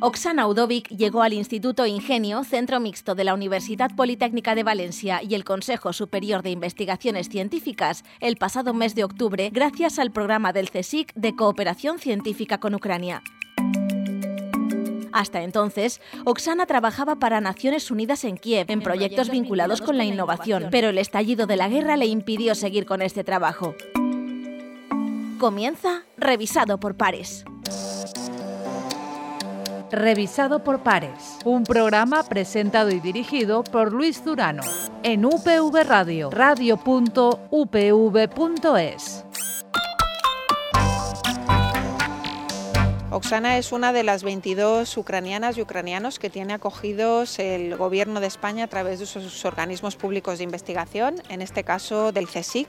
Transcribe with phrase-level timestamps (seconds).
[0.00, 5.34] Oksana Udovic llegó al Instituto Ingenio, centro mixto de la Universidad Politécnica de Valencia y
[5.34, 10.70] el Consejo Superior de Investigaciones Científicas el pasado mes de octubre gracias al programa del
[10.70, 13.22] CSIC de cooperación científica con Ucrania.
[15.14, 20.68] Hasta entonces, Oksana trabajaba para Naciones Unidas en Kiev en proyectos vinculados con la innovación,
[20.72, 23.76] pero el estallido de la guerra le impidió seguir con este trabajo.
[25.38, 27.44] Comienza Revisado por Pares.
[29.94, 34.62] Revisado por Pares, un programa presentado y dirigido por Luis Durano
[35.04, 36.84] en UPV Radio, radio.upv.es.
[43.10, 48.26] Oksana es una de las 22 ucranianas y ucranianos que tiene acogidos el Gobierno de
[48.26, 52.66] España a través de sus organismos públicos de investigación, en este caso del CSIC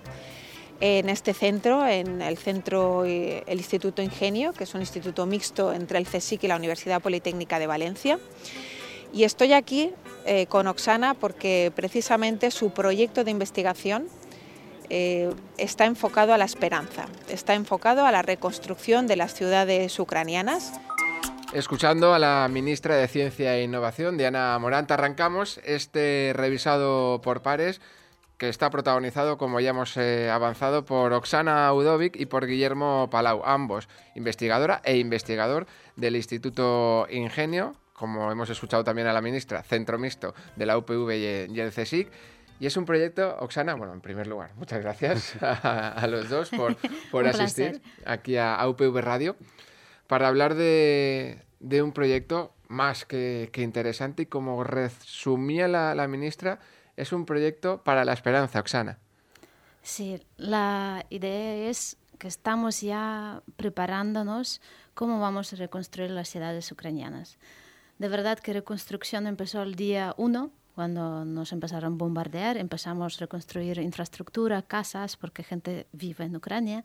[0.82, 5.74] en este centro, en el centro eh, el Instituto Ingenio, que es un instituto mixto
[5.74, 8.20] entre el CSIC y la Universidad Politécnica de Valencia.
[9.14, 9.92] Y estoy aquí
[10.26, 14.08] eh, con Oksana porque precisamente su proyecto de investigación
[14.90, 20.74] eh, está enfocado a la esperanza, está enfocado a la reconstrucción de las ciudades ucranianas.
[21.54, 27.80] Escuchando a la ministra de Ciencia e Innovación, Diana Moranta, arrancamos este revisado por pares
[28.38, 33.44] que está protagonizado, como ya hemos eh, avanzado, por Oksana Udovic y por Guillermo Palau,
[33.46, 39.98] ambos investigadora e investigador del Instituto Ingenio, como hemos escuchado también a la ministra, centro
[39.98, 41.12] mixto de la UPV
[41.50, 42.12] y el CSIC.
[42.60, 46.50] Y es un proyecto, Oksana, bueno, en primer lugar, muchas gracias a, los dos
[47.12, 49.36] por, asistir aquí a, UPV Radio
[50.08, 56.60] para hablar de, un proyecto más que, interesante y como resumía la ministra,
[56.98, 59.00] es un proyecto para la esperanza, Oksana.
[59.82, 64.62] Sí, la idea es que estamos ya preparándonos
[64.94, 67.38] cómo vamos a reconstruir las ciudades ucranianas.
[68.00, 73.20] De verdad que reconstrucción empezó el día 1, cuando nos empezaron a bombardear, empezamos a
[73.20, 76.84] reconstruir infraestructura, casas, porque gente vive en Ucrania.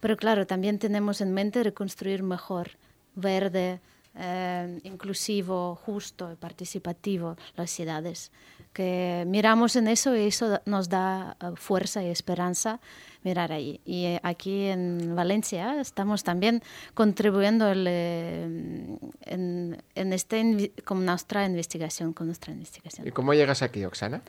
[0.00, 2.72] Pero claro, también tenemos en mente reconstruir mejor,
[3.14, 3.80] verde,
[4.18, 8.30] eh, inclusivo, justo y participativo las ciudades
[8.78, 12.78] que miramos en eso y eso nos da eh, fuerza y esperanza
[13.24, 13.80] mirar ahí.
[13.84, 16.62] Y eh, aquí en Valencia estamos también
[16.94, 18.44] contribuyendo eh,
[19.22, 23.06] en, en este, con nuestra investigación, con nuestra investigación.
[23.06, 24.22] ¿Y cómo llegas aquí, Oksana?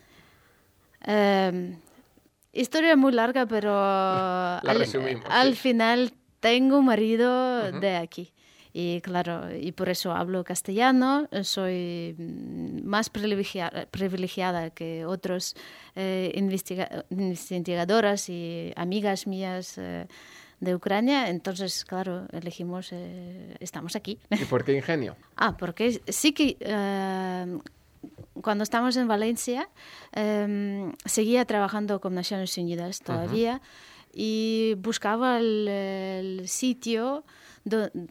[2.51, 3.71] historia muy larga, pero
[5.29, 8.33] al, final tengo un marido de aquí.
[8.71, 15.55] Y claro, y por eso hablo castellano, soy mm, más privilegiada, que otros
[15.95, 20.07] eh, investigadoras y amigas mías eh,
[20.59, 24.19] de Ucrania, entonces, claro, elegimos, eh, estamos aquí.
[24.29, 25.15] ¿Y por qué ingenio?
[25.35, 26.57] ah, porque sí que
[28.41, 29.67] cuando estamos en Valencia
[30.11, 33.61] em, seguía trabajando con Naciones Unidas todavía
[34.13, 37.25] y buscaba el sitio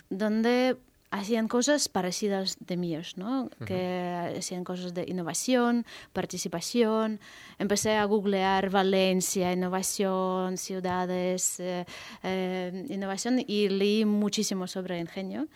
[0.08, 0.76] donde
[1.10, 3.50] hacían cosas parecidas de míos, ¿no?
[3.66, 7.20] Que hacían cosas de innovación, participación.
[7.58, 11.86] Empecé a googlear Valencia, innovación, ciudades, eh,
[12.22, 15.48] eh, innovación y leí muchísimo sobre ingenio.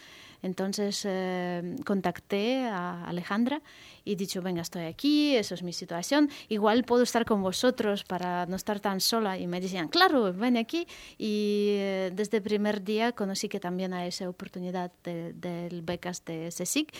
[0.43, 3.63] Entonces eh, contacté a Alejandra
[4.05, 8.47] y dicho, venga, estoy aquí, eso es mi situación, igual puedo estar con vosotros para
[8.47, 9.39] no estar tan sola.
[9.39, 10.87] Y me decían, claro, ven aquí.
[11.19, 16.25] Y eh, desde el primer día conocí que también hay esa oportunidad del de becas
[16.25, 16.93] de CSIC.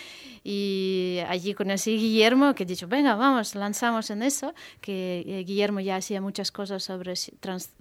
[0.43, 5.79] Y allí conocí a Guillermo, que dicho, venga, vamos, lanzamos en eso, que eh, Guillermo
[5.81, 7.13] ya hacía muchas cosas sobre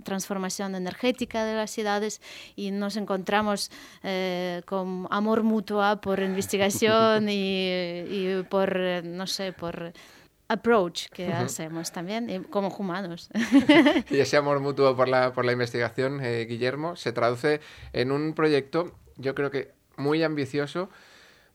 [0.02, 2.20] transformación energética de las ciudades
[2.56, 3.70] y nos encontramos
[4.02, 7.68] eh, con amor mutuo por investigación y,
[8.08, 9.92] y por no sé, por
[10.52, 13.30] approach que hacemos también como humanos.
[14.10, 17.60] y ese amor mutuo por la, por la investigación, eh, Guillermo, se traduce
[17.93, 20.90] en un proyecto, yo creo que muy ambicioso,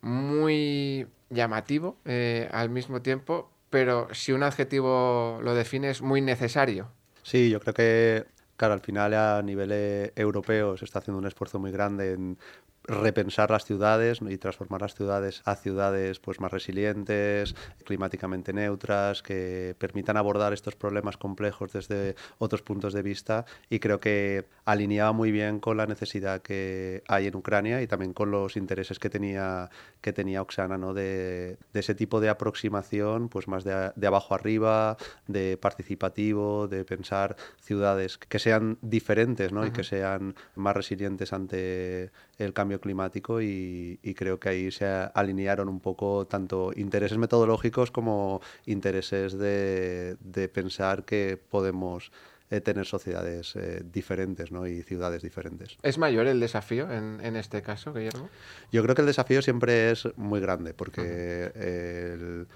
[0.01, 6.89] muy llamativo eh, al mismo tiempo, pero si un adjetivo lo define es muy necesario.
[7.21, 11.59] Sí, yo creo que, claro, al final a nivel europeo se está haciendo un esfuerzo
[11.59, 12.37] muy grande en
[12.87, 19.75] repensar las ciudades y transformar las ciudades a ciudades pues más resilientes, climáticamente neutras, que
[19.77, 25.31] permitan abordar estos problemas complejos desde otros puntos de vista y creo que alineaba muy
[25.31, 29.69] bien con la necesidad que hay en Ucrania y también con los intereses que tenía
[30.01, 30.93] que tenía Oksana, ¿no?
[30.93, 34.97] de, ese tipo de aproximación, pues más de, de abajo arriba,
[35.27, 39.65] de participativo, de pensar ciudades que sean diferentes ¿no?
[39.65, 44.85] y que sean más resilientes ante el cambio cambio climático y, creo que ahí se
[45.13, 50.17] alinearon un poco tanto intereses metodológicos como intereses de,
[50.53, 52.11] pensar que podemos
[52.49, 54.65] eh, tener sociedades eh, diferentes ¿no?
[54.65, 55.77] y ciudades diferentes.
[55.83, 58.29] ¿Es mayor el desafío en, este caso, Guillermo?
[58.71, 62.47] Yo creo que el desafío siempre es muy grande porque el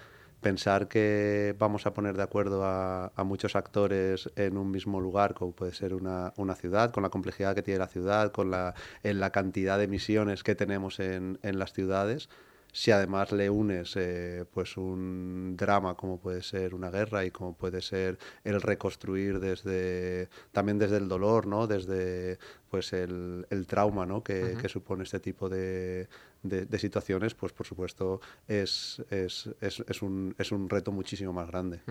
[0.41, 5.51] pensar que vamos a poner de acuerdo a, muchos actores en un mismo lugar, como
[5.53, 8.73] puede ser una, ciudad, con la complejidad que tiene la ciudad, con la,
[9.03, 12.29] en la cantidad de emisiones que tenemos en, en las ciudades,
[12.73, 17.53] si además le unes eh, pues un drama como puede ser una guerra y como
[17.53, 22.39] puede ser el reconstruir desde también desde el dolor no desde
[22.69, 24.23] pues el, el trauma ¿no?
[24.23, 26.07] que, que, supone este tipo de,
[26.43, 31.81] de, situaciones pues por supuesto es, es, es, un, es un reto muchísimo más grande.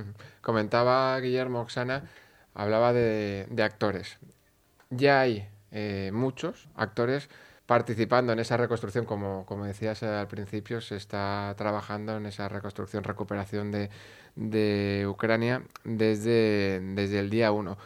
[0.40, 2.04] Comentaba Guillermo Oxana
[2.54, 4.18] hablaba de, de actores.
[4.90, 7.28] Ya hay eh, muchos actores
[7.66, 13.04] participando en esa reconstrucción, como, como decías al principio, se está trabajando en esa reconstrucción,
[13.04, 13.90] recuperación de,
[14.34, 17.78] de Ucrania desde, desde el día uno.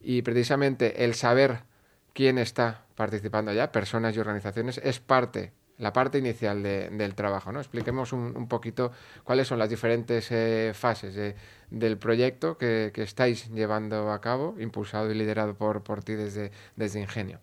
[0.00, 1.64] Y precisamente el saber
[2.12, 5.52] quién está participando ya, personas y organizaciones, es parte,
[5.82, 7.50] la parte inicial del trabajo.
[7.50, 7.58] ¿no?
[7.58, 8.92] Expliquemos un, poquito
[9.24, 11.34] cuáles son las diferentes eh, fases
[11.70, 16.52] del proyecto que, que, estáis llevando a cabo, impulsado y liderado por, por ti desde,
[16.76, 17.40] desde Ingenio.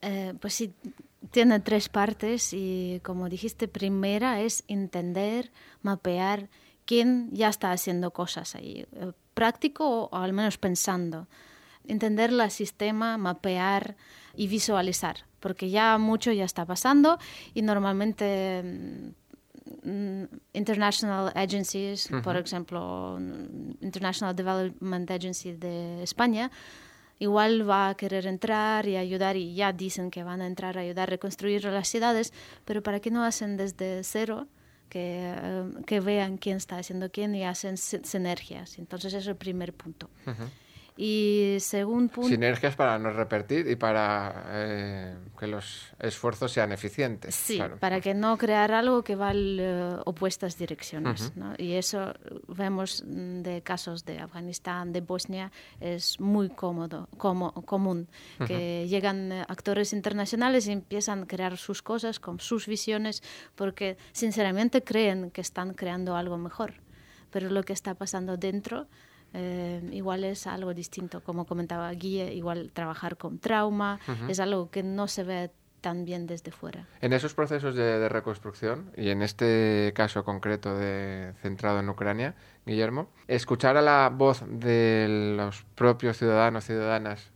[0.00, 0.72] Eh, pues sí,
[1.32, 5.50] tiene tres partes y como dijiste, primera es entender,
[5.82, 6.48] mapear
[6.84, 11.26] quién ya está haciendo cosas ahí, eh, práctico o al menos pensando.
[11.88, 13.96] Entender el sistema, mapear
[14.36, 17.20] y visualizar, porque ya mucho ya está pasando
[17.54, 19.14] y normalmente
[19.84, 23.16] mm, international agencies, por ejemplo,
[23.80, 26.50] International Development Agency de España,
[27.20, 30.80] igual va a querer entrar y ayudar y ya dicen que van a entrar a
[30.80, 32.32] ayudar a reconstruir las ciudades,
[32.64, 34.48] pero ¿para qué no hacen desde cero?
[34.88, 38.80] Que, eh, que vean quién está haciendo quién y hacen sinergias.
[38.80, 40.10] Entonces, ese es el primer punto.
[40.96, 42.30] Y según punto...
[42.30, 47.34] Sinergias para no repetir y para eh, que los esfuerzos sean eficientes.
[47.34, 51.32] Sí, para que no crear algo que va en eh, opuestas direcciones.
[51.58, 52.14] Y eso
[52.48, 58.08] vemos de casos de Afganistán, de Bosnia, es muy cómodo, como, común,
[58.46, 63.22] que llegan actores internacionales y empiezan a crear sus cosas con sus visiones
[63.54, 66.74] porque sinceramente creen que están creando algo mejor.
[67.30, 68.86] Pero lo que está pasando dentro
[69.34, 74.82] eh, igual es algo distinto, como comentaba Guille, igual trabajar con trauma, es algo que
[74.82, 75.50] no se ve
[75.80, 76.88] tan bien desde fuera.
[77.00, 82.34] En esos procesos de, reconstrucción, y en este caso concreto de, centrado en Ucrania,
[82.64, 87.30] Guillermo, escuchar a la voz de los propios ciudadanos, ciudadanas,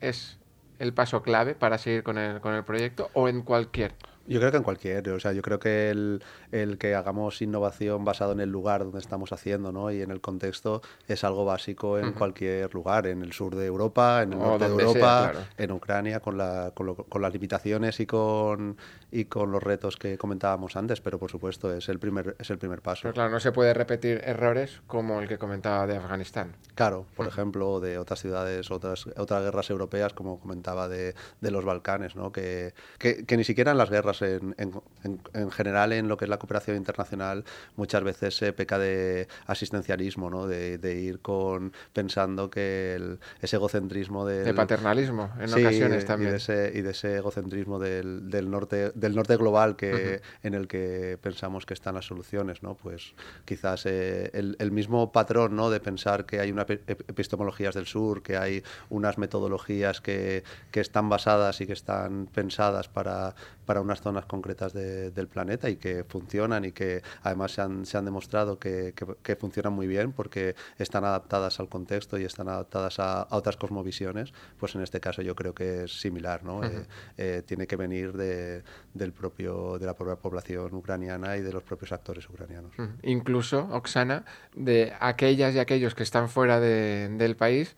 [0.00, 0.38] es
[0.78, 3.94] el paso clave para seguir con el, con el proyecto o en cualquier
[4.30, 6.22] yo creo que en cualquier, o sea, yo creo que el,
[6.52, 9.90] el, que hagamos innovación basado en el lugar donde estamos haciendo, ¿no?
[9.90, 14.22] Y en el contexto es algo básico en cualquier lugar, en el sur de Europa,
[14.22, 18.76] en el norte de Europa, en Ucrania, con, la, con, con, las limitaciones y con,
[19.10, 22.58] y con los retos que comentábamos antes, pero por supuesto es el primer, es el
[22.58, 23.02] primer paso.
[23.02, 26.56] Pero claro, no se puede repetir errores como el que comentaba de Afganistán.
[26.74, 31.64] Claro, por ejemplo, de otras ciudades, otras, otras guerras europeas, como comentaba de, de los
[31.64, 32.32] Balcanes, ¿no?
[32.32, 36.28] Que, que, que ni siquiera en las guerras en, en, general en lo que es
[36.28, 37.44] la cooperación internacional
[37.76, 40.46] muchas veces se peca de asistencialismo, ¿no?
[40.46, 46.32] de, ir con pensando que el, ese egocentrismo del, de paternalismo en ocasiones también y
[46.32, 50.68] de ese, y de ese egocentrismo del, del, norte del norte global que en el
[50.68, 52.74] que pensamos que están las soluciones, ¿no?
[52.74, 53.14] Pues
[53.44, 55.70] quizás eh, el, el, mismo patrón, ¿no?
[55.70, 61.08] De pensar que hay unas epistemologías del sur, que hay unas metodologías que, que están
[61.08, 63.34] basadas y que están pensadas para,
[63.70, 67.96] para unas zonas concretas del planeta y que funcionan y que además se han, se
[67.96, 72.98] han demostrado que, que, funcionan muy bien porque están adaptadas al contexto y están adaptadas
[72.98, 76.64] a, otras cosmovisiones, pues en este caso yo creo que es similar, ¿no?
[76.64, 76.84] Eh,
[77.16, 81.62] eh, tiene que venir de, del propio, de la propia población ucraniana y de los
[81.62, 82.72] propios actores ucranianos.
[83.04, 87.76] Incluso, Oksana, de aquellas y aquellos que están fuera del país,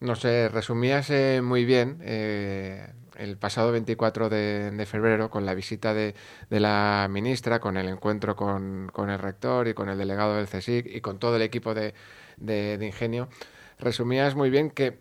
[0.00, 1.10] no sé, resumías
[1.42, 6.14] muy bien eh, el pasado 24 de, febrero con la visita de,
[6.50, 11.00] la ministra, con el encuentro con, el rector y con el delegado del CSIC y
[11.00, 11.94] con todo el equipo de,
[12.80, 13.28] Ingenio,
[13.78, 15.00] resumías muy bien que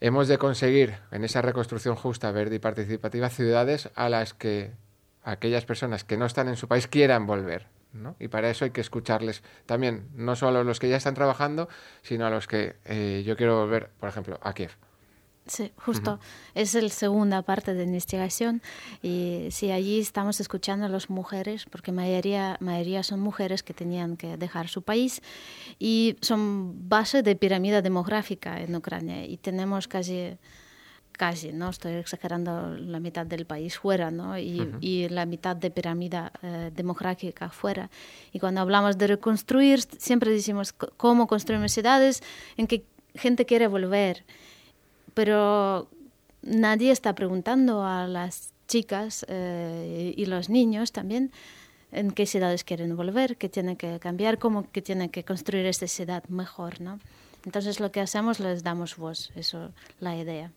[0.00, 4.72] hemos de conseguir en esa reconstrucción justa, verde y participativa ciudades a las que
[5.22, 7.68] aquellas personas que no están en su país quieran volver.
[8.18, 11.68] Y para eso hay que escucharles también, no solo a los que ya están trabajando,
[12.02, 14.72] sino a los que eh, yo quiero volver, por ejemplo, a Kiev
[15.46, 16.20] Sí, justo.
[16.54, 18.62] Es la segunda parte de investigación.
[19.02, 24.16] Y sí, allí estamos escuchando a las mujeres, porque mayoría, mayoría son mujeres que tenían
[24.16, 25.20] que dejar su país
[25.78, 29.26] y son base de pirámide demográfica en Ucrania.
[29.26, 30.38] Y tenemos casi,
[31.16, 34.38] casi, no estoy exagerando, la mitad del país fuera, ¿no?
[34.38, 37.90] Y, y la mitad de pirámide eh, demográfica fuera.
[38.32, 42.22] Y cuando hablamos de reconstruir, siempre decimos cómo construimos ciudades
[42.56, 44.24] en que gente quiere volver
[45.14, 45.88] pero
[46.42, 51.32] nadie está preguntando a las chicas eh, y los niños también
[51.92, 55.86] en qué ciudades quieren volver, qué tienen que cambiar, cómo que tienen que construir esta
[55.86, 56.98] ciudad mejor, ¿no?
[57.44, 60.50] Entonces lo que hacemos les damos voz, eso es la idea.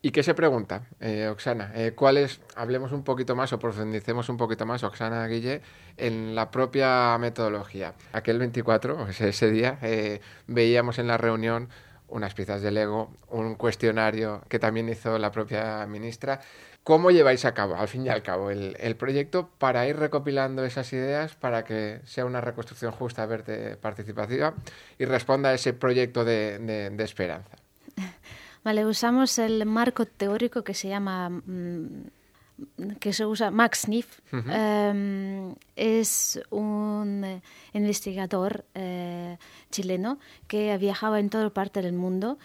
[0.00, 1.72] ¿Y qué se pregunta, eh, Oxana?
[1.74, 5.60] Eh, ¿Cuáles, hablemos un poquito más o profundicemos un poquito más, Oxana Guille,
[5.96, 7.94] en la propia metodología?
[8.12, 9.78] Aquel 24, ese, día,
[10.46, 11.68] veíamos en la reunión
[12.08, 16.40] unas piezas de Lego, un cuestionario que también hizo la propia ministra.
[16.88, 20.90] ¿Cómo lleváis a cabo, al fin y al cabo, el, proyecto para ir recopilando esas
[20.94, 24.54] ideas para que sea una reconstrucción justa, verde, participativa
[24.98, 27.58] y responda a ese proyecto de, esperanza?
[28.64, 32.06] Vale, usamos el marco teórico que se llama mm,
[32.98, 37.42] que se usa, Max Sniff, em, es un eh,
[37.74, 39.36] investigador eh,
[39.70, 42.38] chileno que viajaba en toda parte del mundo,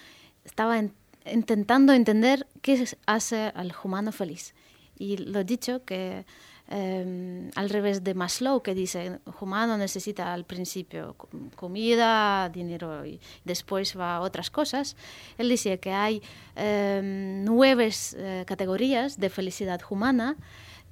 [0.44, 0.80] estaba
[1.26, 4.54] intentando entender qué hace al humano feliz.
[4.98, 6.26] Y lo dicho que
[6.70, 11.16] Em, al revés de Maslow, que dice, humano necesita al principio
[11.56, 14.96] comida, dinero y después va a otras cosas.
[15.38, 16.22] Él dice que hay
[16.56, 20.38] em, nueve eh, categorías de felicidad humana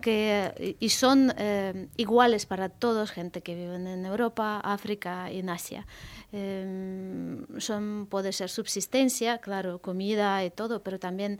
[0.08, 5.86] y son em, iguales para todos, gente que vive en Europa, África y en Asia.
[6.32, 11.40] son, puede ser subsistencia, claro, comida y todo, pero también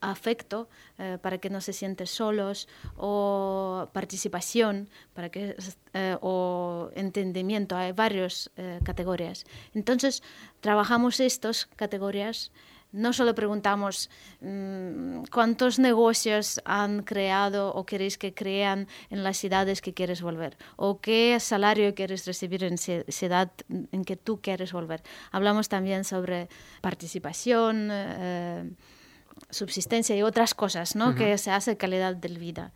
[0.00, 5.56] afecto eh, para que no se sienten solos o participación para que
[5.94, 10.22] eh, o entendimiento hay varias eh, categorías entonces
[10.60, 12.52] trabajamos estas categorías
[12.92, 19.80] no solo preguntamos mm, cuántos negocios han creado o queréis que crean en las ciudades
[19.80, 25.02] que quieres volver o qué salario quieres recibir en ciudad en que tú quieres volver.
[25.30, 26.48] Hablamos también sobre
[26.80, 27.90] participación,
[29.50, 31.14] subsistencia y otras cosas, ¿no?
[31.14, 32.72] Que se hace calidad de vida.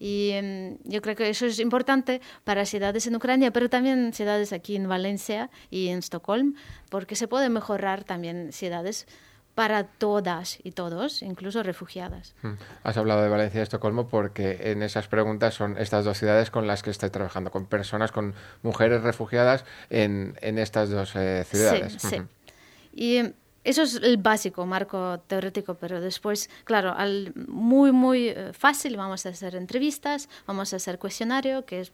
[0.00, 4.52] Y em, yo creo que eso es importante para ciudades en Ucrania, pero también ciudades
[4.54, 6.54] aquí en Valencia y en Estocolmo,
[6.88, 9.06] porque se puede mejorar también ciudades
[9.54, 12.34] para todas y todos, incluso refugiadas.
[12.82, 16.66] Has hablado de Valencia y Estocolmo porque en esas preguntas son estas dos ciudades con
[16.66, 21.96] las que estoy trabajando, con personas, con mujeres refugiadas en, en estas dos eh, ciudades.
[21.98, 22.22] Sí, sí.
[22.92, 28.96] Y eso es el básico marco teórico, pero después, claro, al muy, muy eh, fácil
[28.96, 31.92] vamos a hacer entrevistas, vamos a hacer cuestionario, que es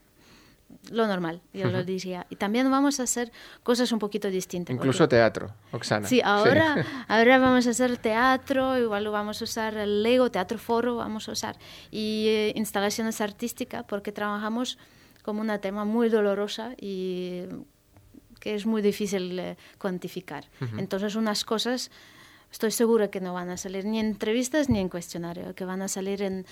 [0.90, 2.26] lo normal, yo lo diría.
[2.30, 3.32] Y también vamos a hacer
[3.62, 4.74] cosas un poquito distintas.
[4.74, 6.06] Incluso teatro, Oxana.
[6.06, 10.96] Sí, ahora, ahora vamos a hacer teatro, igual vamos a usar el Lego, Teatro Foro,
[10.96, 11.56] vamos a usar.
[11.90, 14.78] Y eh, instalaciones artísticas, porque trabajamos
[15.22, 17.42] como una tema muy dolorosa y
[18.40, 20.44] que es muy difícil eh, cuantificar.
[20.78, 21.90] Entonces, unas cosas
[22.52, 25.82] estoy segura que no van a salir ni en entrevistas ni en cuestionario, que van
[25.82, 26.46] a salir en,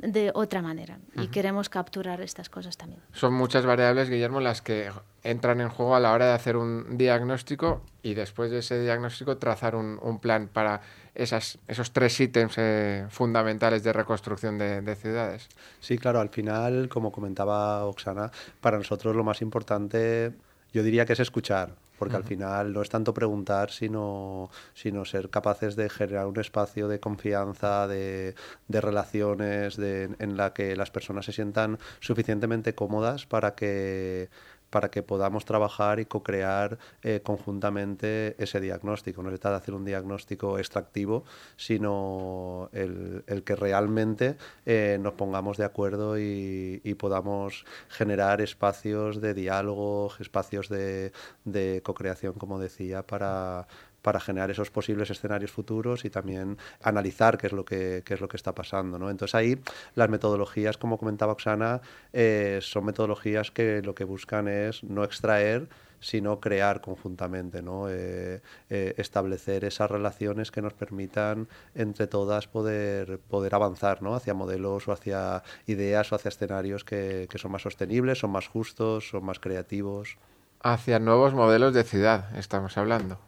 [0.00, 0.98] de otra manera.
[1.14, 3.00] Y queremos capturar estas cosas también.
[3.12, 4.90] Son muchas variables, Guillermo, las que
[5.22, 9.36] entran en juego a la hora de hacer un diagnóstico y después de ese diagnóstico
[9.36, 10.80] trazar un, plan para
[11.14, 15.48] esas, esos tres ítems eh, fundamentales de reconstrucción de, de, ciudades.
[15.80, 18.30] Sí, claro, al final, como comentaba Oxana,
[18.60, 20.32] para nosotros lo más importante
[20.72, 25.28] yo diría que es escuchar, porque al final no es tanto preguntar, sino, sino ser
[25.28, 28.34] capaces de generar un espacio de confianza, de,
[28.68, 34.30] de relaciones, de, en la que las personas se sientan suficientemente cómodas para que
[34.70, 39.22] para que podamos trabajar y co-crear eh, conjuntamente ese diagnóstico.
[39.22, 41.24] No se trata de hacer un diagnóstico extractivo,
[41.56, 44.36] sino el, que realmente
[44.66, 51.12] eh, nos pongamos de acuerdo y, podamos generar espacios de diálogo, espacios de,
[51.44, 53.66] de co-creación, como decía, para,
[54.02, 58.20] para generar esos posibles escenarios futuros y también analizar qué es lo que, qué es
[58.20, 58.98] lo que está pasando.
[58.98, 59.10] ¿no?
[59.10, 59.58] Entonces ahí
[59.94, 61.80] las metodologías, como comentaba Oxana,
[62.12, 65.68] eh, son metodologías que lo que buscan es no extraer,
[66.00, 67.90] sino crear conjuntamente, ¿no?
[67.90, 68.40] Eh,
[68.70, 74.14] eh, establecer esas relaciones que nos permitan entre todas poder, poder avanzar ¿no?
[74.14, 78.48] hacia modelos o hacia ideas o hacia escenarios que, que son más sostenibles, son más
[78.48, 80.16] justos, son más creativos.
[80.62, 83.18] Hacia nuevos modelos de ciudad, estamos hablando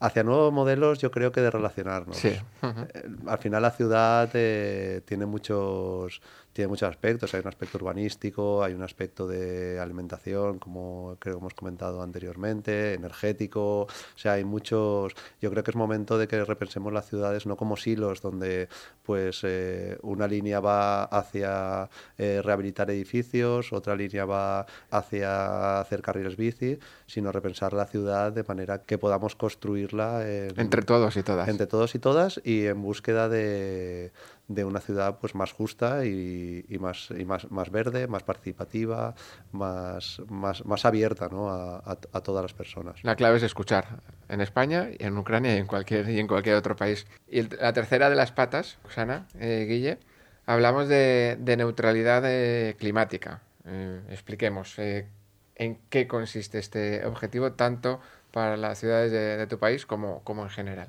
[0.00, 2.16] hacia nuevos modelos yo creo que de relacionarnos.
[2.16, 2.28] Sí.
[2.28, 6.20] Eh, al final la ciudad eh, tiene muchos
[6.58, 7.32] tiene muchos aspectos.
[7.34, 12.94] Hay un aspecto urbanístico, hay un aspecto de alimentación, como creo que hemos comentado anteriormente,
[12.94, 13.82] energético.
[13.82, 15.14] O sea, hay muchos.
[15.40, 18.68] Yo creo que es momento de que repensemos las ciudades no como silos donde
[19.04, 21.88] pues eh, una línea va hacia
[22.18, 28.42] eh, rehabilitar edificios, otra línea va hacia hacer carriles bici, sino repensar la ciudad de
[28.42, 31.48] manera que podamos construirla entre todos y todas.
[31.48, 34.10] Entre todos y todas y en búsqueda de
[34.48, 39.14] de una ciudad pues más justa y, más, y más, más verde, más participativa,
[39.52, 41.50] más, más, más abierta ¿no?
[41.50, 43.04] a, todas las personas.
[43.04, 46.56] La clave es escuchar en España, y en Ucrania y en cualquier, y en cualquier
[46.56, 47.06] otro país.
[47.28, 49.98] Y la tercera de las patas, Susana, eh, Guille,
[50.46, 53.42] hablamos de, neutralidad eh, climática.
[53.66, 58.00] Eh, expliquemos en qué consiste este objetivo, tanto
[58.32, 60.88] para las ciudades de, de tu país como, como en general.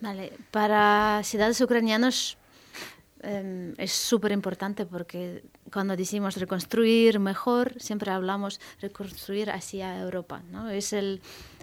[0.00, 2.38] Vale, para ciudades ucranianas
[3.22, 10.42] Em, es súper importante porque cuando decimos reconstruir mejor, siempre hablamos reconstruir hacia Europa.
[10.50, 10.68] ¿no?
[10.68, 11.18] Es la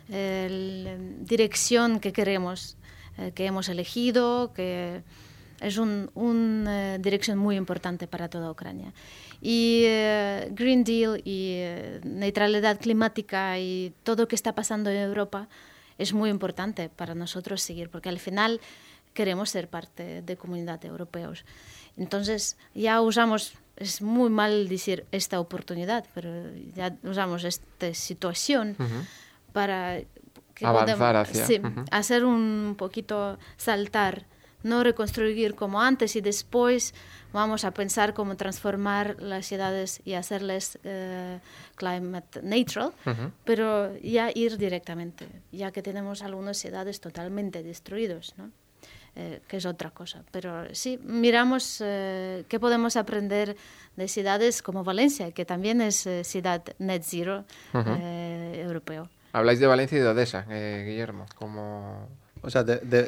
[0.09, 2.77] em, dirección que queremos,
[3.17, 5.03] eh, que hemos elegido, que
[5.59, 8.93] es una un, eh, dirección muy importante para toda Ucrania.
[9.41, 11.59] Y eh, Green Deal y
[12.03, 15.49] neutralidad climática y todo lo que está pasando en Europa
[15.97, 18.61] es muy importante para nosotros seguir, porque al final
[19.13, 21.45] queremos ser parte de comunidad europeos.
[21.97, 26.29] Entonces ya usamos, es muy mal decir esta oportunidad, pero
[26.75, 28.75] ya usamos esta situación
[29.51, 30.01] para
[30.53, 31.61] que avanzar hacia sí,
[31.91, 34.25] hacer un poquito saltar,
[34.63, 36.93] no reconstruir como antes y después
[37.31, 41.39] vamos a pensar cómo transformar las ciudades y hacerles uh,
[41.75, 42.93] climate neutral,
[43.45, 48.51] pero ya ir directamente, ya que tenemos algunas ciudades totalmente destruidas, ¿no?
[49.15, 50.23] Eh, que es otra cosa.
[50.31, 53.57] Pero sí, miramos eh, qué podemos aprender
[53.95, 59.09] de ciudades como Valencia, que también es eh, ciudad net zero europeo.
[59.33, 62.07] Habláis de Valencia y de Odessa, Guillermo, como...
[62.41, 62.63] O sea,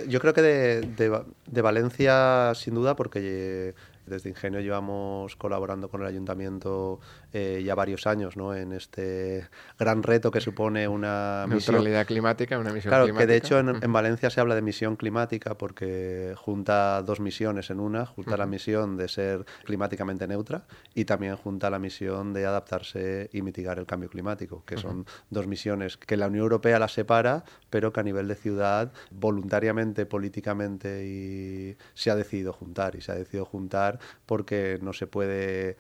[0.08, 3.74] yo creo que de, de, Valencia sin duda, porque
[4.06, 7.00] desde Ingenio llevamos colaborando con el ayuntamiento
[7.34, 8.56] eh, ya varios años ¿no?
[8.56, 13.28] en este gran reto que supone una neutralidad climática, una misión claro, climática.
[13.28, 17.80] que de hecho en, Valencia se habla de misión climática porque junta dos misiones en
[17.80, 23.30] una, junta la misión de ser climáticamente neutra y también junta la misión de adaptarse
[23.32, 27.44] y mitigar el cambio climático, que son dos misiones que la Unión Europea las separa,
[27.70, 33.12] pero que a nivel de ciudad voluntariamente, políticamente y se ha decidido juntar y se
[33.12, 33.91] ha decidido juntar
[34.26, 35.78] porque no se puede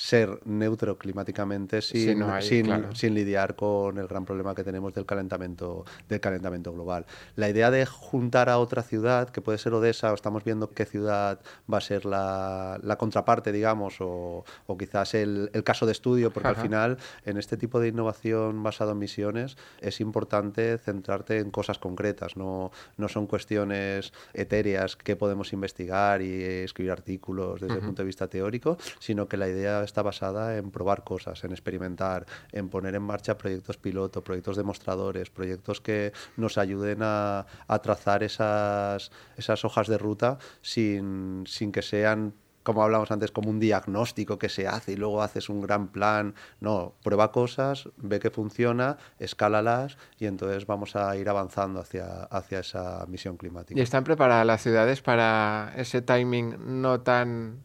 [0.00, 6.20] ser neutro climáticamente sin, sin, lidiar con el gran problema que tenemos del calentamiento, del
[6.20, 7.04] calentamiento global.
[7.36, 10.86] La idea de juntar a otra ciudad, que puede ser Odessa, o estamos viendo qué
[10.86, 14.42] ciudad va a ser la, contraparte, digamos, o,
[14.78, 18.98] quizás el, caso de estudio, porque al final en este tipo de innovación basado en
[18.98, 26.22] misiones es importante centrarte en cosas concretas, no, no son cuestiones etéreas que podemos investigar
[26.22, 30.56] y escribir artículos desde el punto de vista teórico, sino que la idea está basada
[30.56, 36.12] en probar cosas, en experimentar, en poner en marcha proyectos piloto, proyectos demostradores, proyectos que
[36.36, 37.46] nos ayuden a,
[37.82, 43.58] trazar esas, esas hojas de ruta sin, sin que sean como hablamos antes, como un
[43.58, 46.34] diagnóstico que se hace y luego haces un gran plan.
[46.60, 52.60] No, prueba cosas, ve que funciona, escálalas y entonces vamos a ir avanzando hacia, hacia
[52.60, 53.78] esa misión climática.
[53.78, 57.62] ¿Y están preparadas las ciudades para ese timing no tan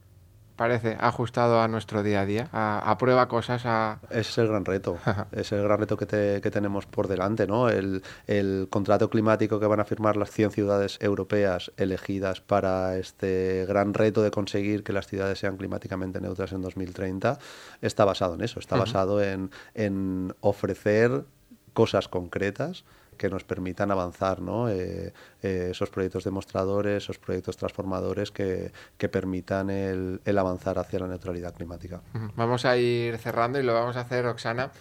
[0.55, 3.63] parece ajustado a nuestro día a día, a, prueba cosas.
[3.65, 3.99] A...
[4.09, 4.97] Ese es el gran reto,
[5.31, 7.69] es el gran reto que, que tenemos por delante, ¿no?
[7.69, 13.65] El, el, contrato climático que van a firmar las 100 ciudades europeas elegidas para este
[13.67, 17.37] gran reto de conseguir que las ciudades sean climáticamente neutras en 2030
[17.81, 21.25] está basado en eso, está basado en, en ofrecer
[21.73, 24.69] cosas concretas que nos permitan avanzar, ¿no?
[24.69, 30.99] Eh, eh, esos proyectos demostradores, esos proyectos transformadores que, que permitan el, el, avanzar hacia
[30.99, 32.01] la neutralidad climática.
[32.35, 34.71] Vamos a ir cerrando y lo vamos a hacer, Oxana,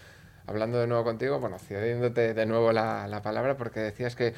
[0.46, 4.34] hablando de nuevo contigo, bueno, cediéndote de nuevo la, la palabra, porque decías que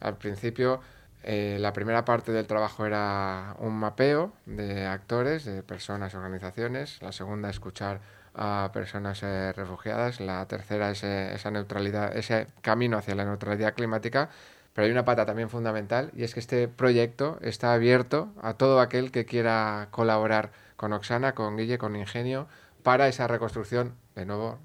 [0.00, 0.80] al principio
[1.22, 7.12] eh, la primera parte del trabajo era un mapeo de actores, de personas, organizaciones, la
[7.12, 8.00] segunda escuchar
[8.36, 14.28] a personas eh, refugiadas, la tercera es esa neutralidad, ese camino hacia la neutralidad climática,
[14.74, 18.80] pero hay una pata también fundamental y es que este proyecto está abierto a todo
[18.80, 22.46] aquel que quiera colaborar con Oxana, con Guille, con Ingenio,
[22.82, 24.58] para esa reconstrucción, de nuevo,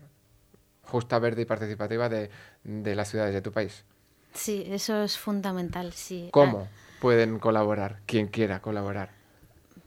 [0.84, 2.30] justa, verde y participativa de,
[2.66, 3.86] de las ciudades de tu país.
[4.34, 6.30] Sí, eso es fundamental, sí.
[6.32, 6.68] ¿Cómo
[7.00, 8.00] pueden colaborar?
[8.06, 9.21] Quien quiera colaborar.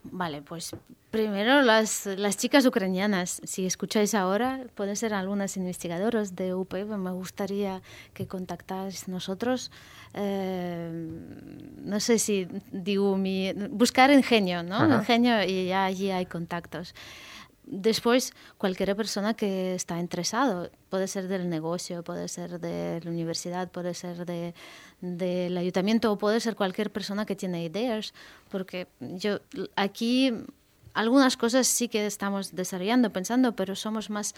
[0.05, 0.77] Vale, pues
[1.11, 7.11] primero las, las chicas ucranianas, si escucháis ahora, pueden ser algunas investigadoras de UPV, me
[7.13, 9.71] gustaría que contactáis nosotros.
[10.13, 10.91] Eh,
[11.83, 13.53] no sé si digo mi...
[13.71, 14.95] Buscar ingenio, ¿no?
[14.95, 16.95] Ingenio y ya allí hay contactos.
[17.67, 23.71] Después, cualquier persona que está interesado, puede ser del negocio, puede ser de la universidad,
[23.71, 24.55] puede ser de,
[25.01, 28.13] del ayuntamiento o puede ser cualquier persona que tiene ideas,
[28.51, 29.41] porque yo
[29.77, 30.33] aquí
[30.93, 34.35] algunas cosas sí que estamos desarrollando, pensando, pero somos más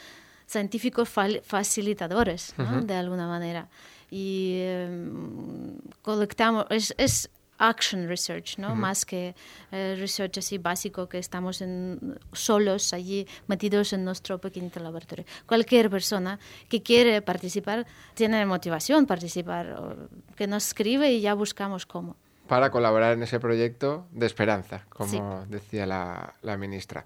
[0.47, 3.69] científicos facilitadores, de alguna manera.
[4.09, 8.75] Y em, colectamos, es, es action research, ¿no?
[8.75, 9.35] Más que
[9.73, 15.25] eh, research así básico que estamos en, solos allí metidos en nuestro pequeñito laboratorio.
[15.47, 16.39] Cualquier persona
[16.69, 19.97] que quiere participar tiene motivación participar,
[20.37, 22.17] que nos escribe y ya buscamos cómo.
[22.49, 27.05] Para colaborar en ese proyecto de esperanza, como decía la, la ministra.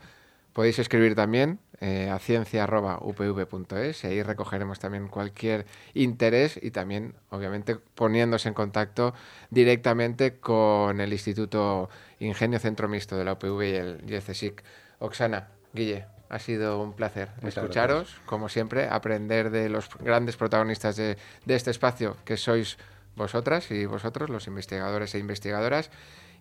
[0.52, 5.64] Podéis escribir también eh, a ciencia.upv.es y ahí recogeremos también cualquier
[5.94, 9.14] interés y también, obviamente, poniéndose en contacto
[9.48, 11.88] directamente con el Instituto
[12.18, 14.62] Ingenio Centro Mixto de la UPV y el, y CSIC.
[14.98, 21.16] Oxana, Guille, ha sido un placer escucharos, como siempre, aprender de los grandes protagonistas de,
[21.46, 22.76] de este espacio que sois
[23.16, 25.90] vosotras y vosotros, los investigadores e investigadoras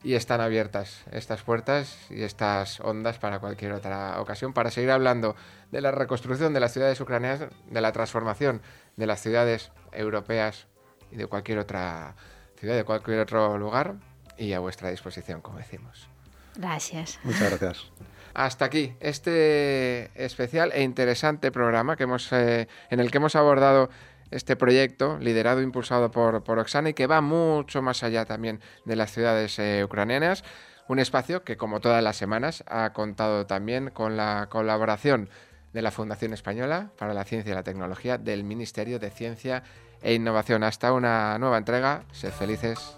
[0.03, 5.35] y están abiertas estas puertas y estas ondas para cualquier otra ocasión para seguir hablando
[5.71, 8.61] de la reconstrucción de las ciudades ucranianas, de la transformación
[8.95, 10.67] de las ciudades europeas
[11.11, 12.15] y de cualquier otra
[12.57, 13.95] ciudad, de cualquier otro lugar
[14.37, 16.07] y a vuestra disposición, como decimos.
[16.55, 17.19] Gracias.
[17.23, 17.91] Muchas gracias.
[18.33, 23.89] Hasta aquí este especial e interesante programa que hemos, eh, en el que hemos abordado
[24.31, 28.61] este proyecto liderado e impulsado por, por Oksana y que va mucho más allá también
[28.85, 30.43] de las ciudades eh, ucranianas.
[30.87, 35.29] Un espacio que, como todas las semanas, ha contado también con la colaboración
[35.73, 39.63] de la Fundación Española para la Ciencia y la Tecnología del Ministerio de Ciencia
[40.01, 40.63] e Innovación.
[40.63, 42.05] Hasta una nueva entrega.
[42.11, 42.97] Sed felices.